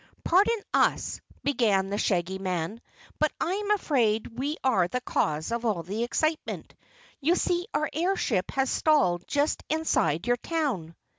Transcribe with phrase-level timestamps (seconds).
[0.23, 2.81] "Pardon us," began the Shaggy Man,
[3.19, 6.73] "but I am afraid we are the cause of all the excitement.
[7.19, 10.95] You see our airship has stalled just inside your town."